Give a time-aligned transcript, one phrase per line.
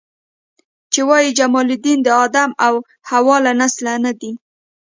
[0.91, 2.73] چې وایي جمال الدین د آدم او
[3.09, 4.31] حوا له نسله نه دی.